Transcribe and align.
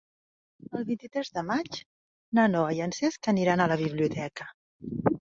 El 0.79 0.87
vint-i-tres 0.87 1.29
de 1.35 1.43
maig 1.51 1.79
na 2.39 2.49
Noa 2.57 2.75
i 2.81 2.85
en 2.89 2.97
Cesc 3.03 3.33
aniran 3.37 3.67
a 3.67 3.71
la 3.77 3.81
biblioteca. 3.87 4.53